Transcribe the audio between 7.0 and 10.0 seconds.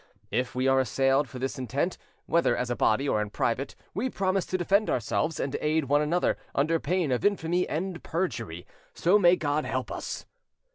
of infamy and perjury. So may God help